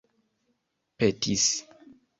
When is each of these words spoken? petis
petis 0.99 1.47